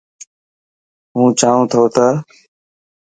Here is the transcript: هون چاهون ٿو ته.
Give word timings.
هون 1.13 1.29
چاهون 1.39 1.65
ٿو 1.71 1.83
ته. 1.95 2.05